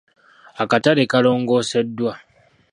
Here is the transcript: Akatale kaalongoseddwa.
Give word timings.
Akatale 0.63 1.03
kaalongoseddwa. 1.11 2.13